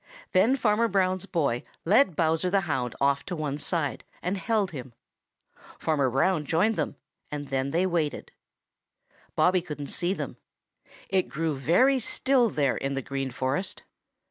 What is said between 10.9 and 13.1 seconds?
It grew very still there in the